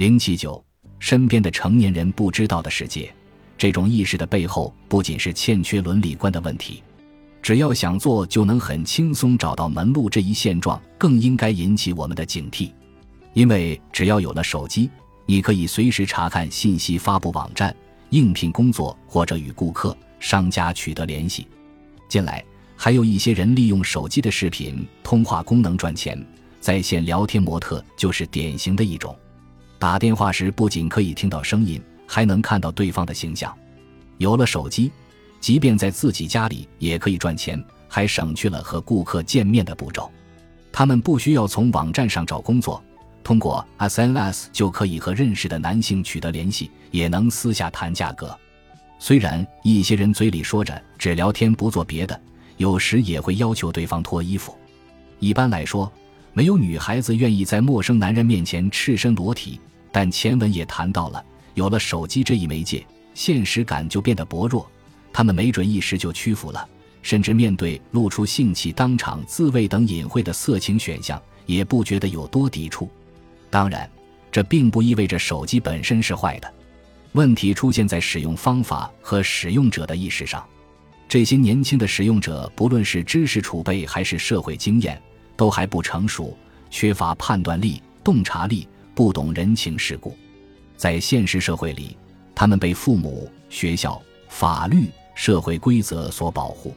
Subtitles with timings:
[0.00, 0.64] 零七九，
[0.98, 3.14] 身边的成年人不知道的世界，
[3.58, 6.82] 这种意识的背后不仅是欠缺伦理观的问题。
[7.42, 12.72] 只要想做就能很轻松找到门路，这一现状更应该引起我们的警惕。
[13.34, 14.88] 因为只要有了手机，
[15.26, 17.76] 你可以随时查看信息发布网站、
[18.08, 21.46] 应聘工作或者与顾客、商家取得联系。
[22.08, 22.42] 近来
[22.74, 26.18] 还有一些人利用手机的视频通话功能赚钱，
[26.58, 29.14] 在线聊天模特就是典型的一种。
[29.80, 33.52] 打电话时不仅可以听到声音，还能看到对方的形象。
[34.18, 34.92] 有了手机。
[35.40, 40.12] 即便在自己家里也可以赚钱，还省去了和顾客见面的步骤。
[40.70, 42.84] 他们不需要从网站上找工作，
[43.24, 48.38] 通过 SNS 就可以和认识的男性取得联系，也能私下谈价格。
[48.98, 52.20] 虽然一些人嘴里说着只聊天不做别的，
[52.58, 54.54] 有时也会要求对方脱衣服。
[55.20, 55.90] 一般来说，
[56.34, 59.58] 没有女孩子愿意在陌生男人面前赤身裸体。
[59.92, 64.68] 但前文也谈到了，有了手机这一媒介，现实感就变得薄弱。
[65.12, 66.68] 他们没准一时就屈服了，
[67.02, 72.88] 甚至面对露出性器、当场自慰等隐晦的色情选项，也不觉得有多抵触。
[73.50, 73.90] 当然，
[74.30, 76.54] 这并不意味着手机本身是坏的。
[77.12, 80.46] 问题出现在使用方法和使用者的意识上。
[81.08, 85.02] 这些年轻的使用者，不论是知识储备还是社会经验，
[85.36, 86.38] 都还不成熟，
[86.70, 88.68] 缺乏判断力、洞察力，
[89.00, 90.14] 不懂人情世故。
[90.76, 91.96] 在现实社会里，
[92.34, 93.98] 他们被父母、学校、
[94.28, 94.84] 法律。
[95.14, 96.74] 社会规则所保护，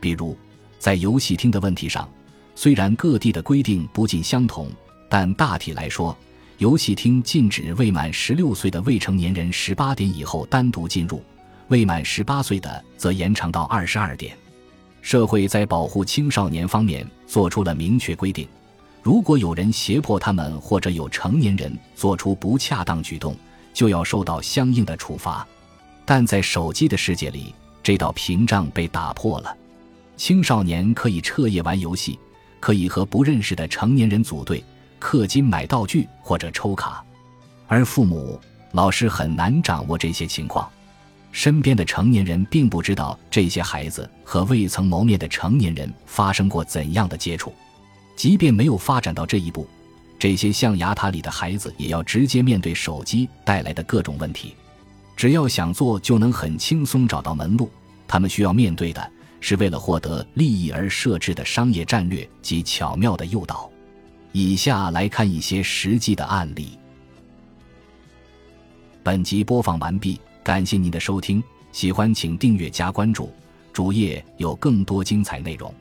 [0.00, 0.34] 比如
[0.78, 2.08] 在游戏厅的问题上，
[2.54, 4.70] 虽然各地的规定不尽相同，
[5.06, 6.16] 但大体来说，
[6.56, 11.22] 游戏厅禁止未满十六岁的未成年人十八点以后单独进入，
[11.68, 14.34] 未满十八岁的则延长到二十二点。
[15.02, 18.48] 社会在保护青少年方面做出了明确规定，
[19.02, 23.34] 如果有人胁迫他们或者有成年人做出不恰当举动，
[23.72, 25.46] 就要受到相应的处罚。
[26.04, 29.56] 但在手机的世界里，这道屏障被打破了，
[30.16, 32.18] 青少年可以彻夜玩游戏，
[32.58, 34.62] 可以和不认识的成年人组队、
[35.00, 37.02] 氪金买道具或者抽卡，
[37.68, 38.38] 而父母、
[38.72, 40.68] 老师很难掌握这些情况。
[41.32, 47.54] 身边的成年人并不知道这些孩子和未曾谋面的成年人发生过怎样的接触。
[48.20, 49.66] 即便没有发展到这一步，
[50.18, 54.54] 这些象牙塔里的孩子也要直接面对手机带来的各种问题。
[55.16, 57.70] 只要想做，就能很轻松找到门路。
[58.06, 59.10] 他们需要面对的
[59.40, 63.70] 是为了获得利益而设置的商业战略及巧妙的诱导。
[64.32, 66.78] 以下来看一些实际的案例。
[69.02, 71.42] 本集播放完毕，感谢您的收听，
[71.72, 73.32] 喜欢请订阅加关注，
[73.72, 75.74] 主页有更多精彩内容。